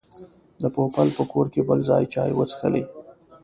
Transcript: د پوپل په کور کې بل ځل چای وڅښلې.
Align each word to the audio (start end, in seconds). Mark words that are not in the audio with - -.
د 0.61 0.63
پوپل 0.75 1.07
په 1.17 1.23
کور 1.31 1.45
کې 1.53 1.61
بل 1.67 1.79
ځل 1.89 2.03
چای 2.13 2.31
وڅښلې. 2.35 2.83